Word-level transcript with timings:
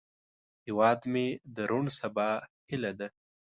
هیواد 0.65 0.99
مې 1.11 1.25
د 1.55 1.57
روڼ 1.69 1.85
سبا 1.99 2.29
هیله 2.69 2.91
ده 2.99 3.07